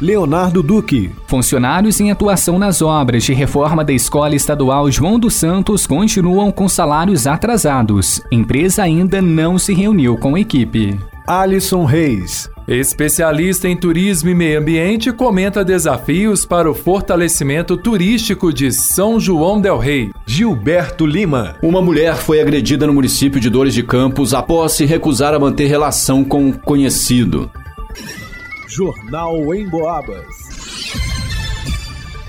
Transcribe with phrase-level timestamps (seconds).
[0.00, 1.10] Leonardo Duque.
[1.26, 6.68] Funcionários em atuação nas obras de reforma da Escola Estadual João dos Santos continuam com
[6.68, 8.22] salários atrasados.
[8.32, 10.98] Empresa ainda não se reuniu com a equipe.
[11.26, 12.50] Alisson Reis.
[12.66, 19.60] Especialista em turismo e meio ambiente comenta desafios para o fortalecimento turístico de São João
[19.60, 20.10] del Rei.
[20.24, 21.56] Gilberto Lima.
[21.62, 25.66] Uma mulher foi agredida no município de Dores de Campos após se recusar a manter
[25.66, 27.50] relação com um conhecido.
[28.80, 30.24] Jornal em Boabas.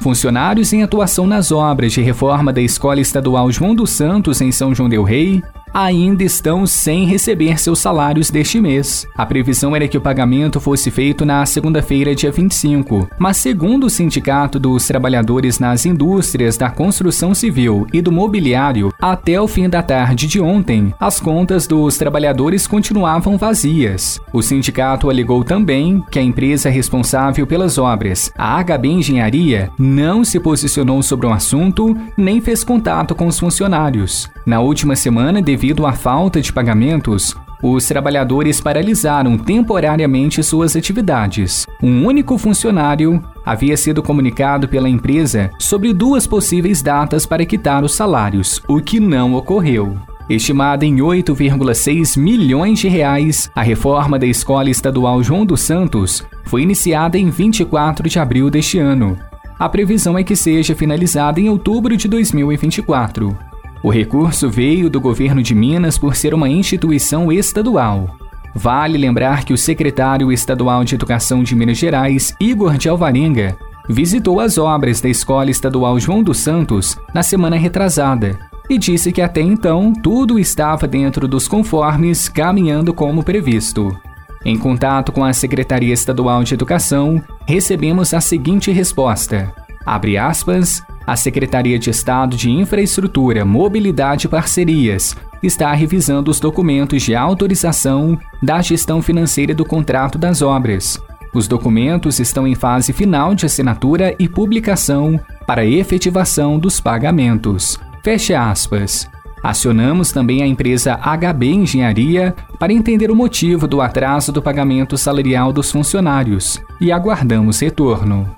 [0.00, 4.74] Funcionários em atuação nas obras de reforma da Escola Estadual João dos Santos em São
[4.74, 5.40] João del Rei
[5.72, 9.06] ainda estão sem receber seus salários deste mês.
[9.16, 13.90] A previsão era que o pagamento fosse feito na segunda-feira, dia 25, mas segundo o
[13.90, 19.82] Sindicato dos Trabalhadores nas Indústrias da Construção Civil e do Mobiliário, até o fim da
[19.82, 24.20] tarde de ontem, as contas dos trabalhadores continuavam vazias.
[24.32, 30.38] O sindicato alegou também que a empresa responsável pelas obras, a HB Engenharia, não se
[30.38, 34.28] posicionou sobre o assunto nem fez contato com os funcionários.
[34.44, 41.68] Na última semana, devido devido à falta de pagamentos, os trabalhadores paralisaram temporariamente suas atividades.
[41.80, 47.94] Um único funcionário havia sido comunicado pela empresa sobre duas possíveis datas para quitar os
[47.94, 49.96] salários, o que não ocorreu.
[50.28, 56.62] Estimada em 8,6 milhões de reais, a reforma da Escola Estadual João dos Santos foi
[56.62, 59.16] iniciada em 24 de abril deste ano.
[59.56, 63.51] A previsão é que seja finalizada em outubro de 2024.
[63.82, 68.16] O recurso veio do governo de Minas por ser uma instituição estadual.
[68.54, 73.56] Vale lembrar que o secretário estadual de Educação de Minas Gerais, Igor de Alvarenga,
[73.88, 78.38] visitou as obras da Escola Estadual João dos Santos na semana retrasada
[78.70, 83.96] e disse que até então tudo estava dentro dos conformes, caminhando como previsto.
[84.44, 89.52] Em contato com a Secretaria Estadual de Educação, recebemos a seguinte resposta:
[89.84, 97.02] abre aspas, a Secretaria de Estado de Infraestrutura, Mobilidade e Parcerias está revisando os documentos
[97.02, 101.02] de autorização da gestão financeira do contrato das obras.
[101.34, 107.80] Os documentos estão em fase final de assinatura e publicação para efetivação dos pagamentos.
[108.04, 109.08] Feche aspas.
[109.42, 115.52] Acionamos também a empresa HB Engenharia para entender o motivo do atraso do pagamento salarial
[115.52, 118.30] dos funcionários e aguardamos retorno.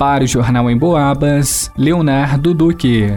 [0.00, 3.12] Para o Jornal em Boabas, Leonardo Duque.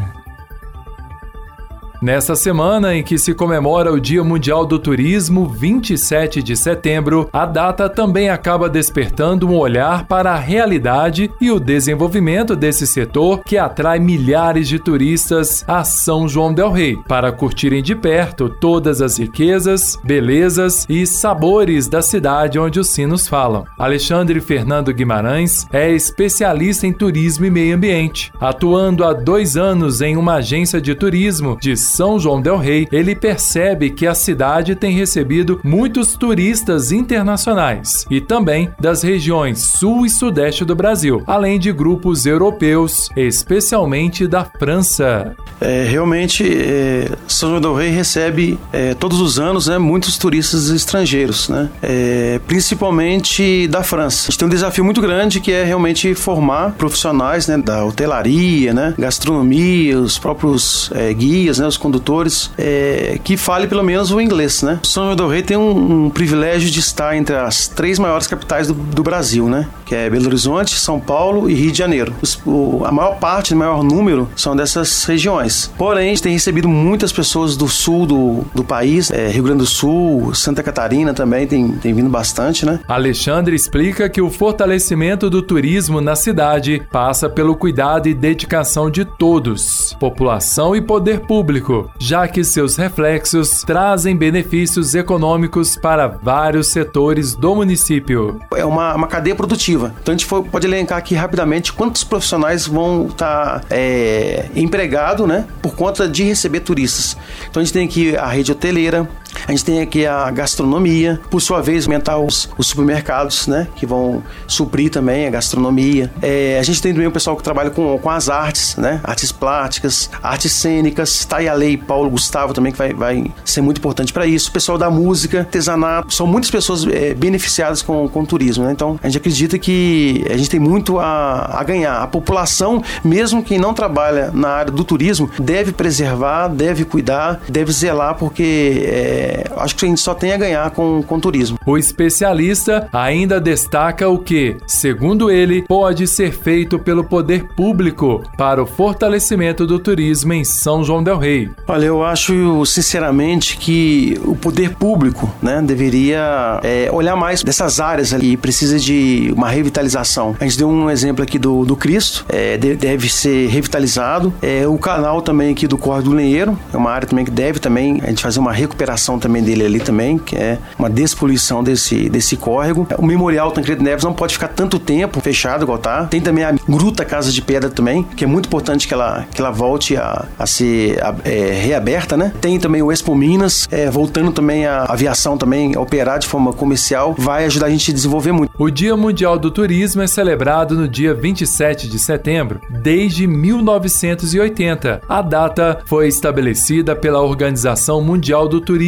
[2.03, 7.45] Nesta semana em que se comemora o Dia Mundial do Turismo, 27 de setembro, a
[7.45, 13.57] data também acaba despertando um olhar para a realidade e o desenvolvimento desse setor que
[13.57, 19.17] atrai milhares de turistas a São João del Rei para curtirem de perto todas as
[19.17, 23.63] riquezas, belezas e sabores da cidade onde os sinos falam.
[23.79, 30.17] Alexandre Fernando Guimarães é especialista em turismo e meio ambiente, atuando há dois anos em
[30.17, 34.95] uma agência de turismo de são João del Rei, ele percebe que a cidade tem
[34.95, 41.71] recebido muitos turistas internacionais e também das regiões sul e sudeste do Brasil, além de
[41.71, 45.35] grupos europeus, especialmente da França.
[45.61, 50.69] É, realmente, é, São João del Rei recebe é, todos os anos né, muitos turistas
[50.69, 54.23] estrangeiros, né, é, principalmente da França.
[54.23, 58.73] A gente tem um desafio muito grande que é realmente formar profissionais né, da hotelaria,
[58.73, 64.21] né, gastronomia, os próprios é, guias, né, os condutores, é, que fale pelo menos o
[64.21, 64.79] inglês, né?
[64.83, 68.73] São João Rei tem um, um, privilégio de estar entre as três maiores capitais do,
[68.73, 69.67] do, Brasil, né?
[69.85, 72.13] Que é Belo Horizonte, São Paulo e Rio de Janeiro.
[72.21, 75.69] Os, o, a maior parte, o maior número são dessas regiões.
[75.77, 79.59] Porém, a gente tem recebido muitas pessoas do sul do, do país, é, Rio Grande
[79.59, 82.79] do Sul, Santa Catarina também tem, tem vindo bastante, né?
[82.87, 89.03] Alexandre explica que o fortalecimento do turismo na cidade passa pelo cuidado e dedicação de
[89.03, 91.62] todos, população e poder público
[91.99, 98.39] já que seus reflexos trazem benefícios econômicos para vários setores do município.
[98.55, 99.93] É uma, uma cadeia produtiva.
[100.01, 105.45] Então a gente pode elencar aqui rapidamente quantos profissionais vão estar tá, é, empregados né,
[105.61, 107.17] por conta de receber turistas.
[107.49, 109.07] Então a gente tem aqui a rede hoteleira,
[109.47, 113.67] A gente tem aqui a gastronomia, por sua vez, aumentar os, os supermercados, né?
[113.75, 116.11] Que vão suprir também a gastronomia.
[116.21, 119.01] É, a gente tem também o pessoal que trabalha com, com as artes, né?
[119.03, 121.25] Artes plásticas, artes cênicas.
[121.25, 124.49] Tá aí a lei Paulo Gustavo também, que vai, vai ser muito importante para isso.
[124.49, 128.71] O pessoal da música, artesanato, são muitas pessoas é, beneficiadas com, com o turismo, né?
[128.71, 132.01] Então, a gente acredita que a gente tem muito a, a ganhar.
[132.01, 137.71] A população, mesmo quem não trabalha na área do turismo, deve preservar, deve cuidar, deve
[137.71, 139.22] zelar, porque é,
[139.57, 141.59] acho que a gente só tem a ganhar com, com o turismo.
[141.65, 148.61] O especialista ainda destaca o que, segundo ele, pode ser feito pelo poder público para
[148.61, 151.49] o fortalecimento do turismo em São João del Rei.
[151.67, 158.13] Olha, eu acho sinceramente que o poder público né, deveria é, olhar mais dessas áreas
[158.13, 160.35] ali, precisa de uma revitalização.
[160.39, 164.33] A gente deu um exemplo aqui do, do Cristo, é, deve ser revitalizado.
[164.41, 167.59] É, o canal também aqui do Corre do Lenheiro, é uma área também que deve
[167.59, 172.09] também a gente fazer uma recuperação também dele ali também, que é uma despoluição desse,
[172.09, 172.87] desse córrego.
[172.97, 176.05] O Memorial Tancredo Neves não pode ficar tanto tempo fechado igual tá.
[176.05, 179.41] Tem também a Gruta Casa de Pedra também, que é muito importante que ela, que
[179.41, 182.31] ela volte a, a ser a, é, reaberta, né?
[182.41, 186.53] Tem também o Expo Minas, é, voltando também a aviação também a operar de forma
[186.53, 188.51] comercial, vai ajudar a gente a desenvolver muito.
[188.57, 195.01] O Dia Mundial do Turismo é celebrado no dia 27 de setembro, desde 1980.
[195.07, 198.83] A data foi estabelecida pela Organização Mundial do Turismo,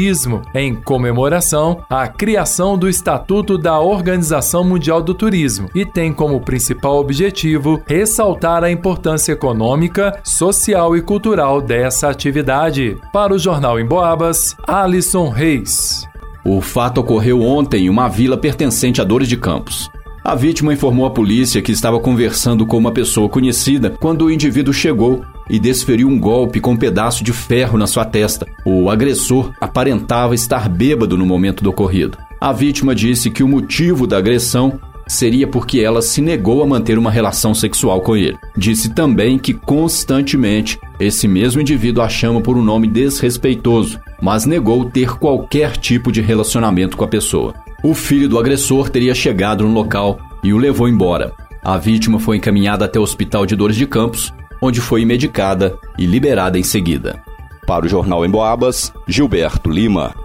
[0.53, 6.97] em comemoração à criação do Estatuto da Organização Mundial do Turismo, e tem como principal
[6.97, 12.97] objetivo ressaltar a importância econômica, social e cultural dessa atividade.
[13.11, 16.07] Para o Jornal em Boabas, Alisson Reis.
[16.45, 19.89] O fato ocorreu ontem em uma vila pertencente a Dores de Campos.
[20.23, 24.73] A vítima informou à polícia que estava conversando com uma pessoa conhecida quando o indivíduo
[24.73, 28.47] chegou e desferiu um golpe com um pedaço de ferro na sua testa.
[28.65, 32.17] O agressor aparentava estar bêbado no momento do ocorrido.
[32.39, 36.97] A vítima disse que o motivo da agressão seria porque ela se negou a manter
[36.97, 38.37] uma relação sexual com ele.
[38.57, 44.85] Disse também que constantemente esse mesmo indivíduo a chama por um nome desrespeitoso, mas negou
[44.85, 47.53] ter qualquer tipo de relacionamento com a pessoa.
[47.83, 51.33] O filho do agressor teria chegado no local e o levou embora.
[51.63, 54.31] A vítima foi encaminhada até o Hospital de Dores de Campos,
[54.65, 57.21] onde foi medicada e liberada em seguida.
[57.67, 60.24] Para o Jornal em Boabas, Gilberto Lima.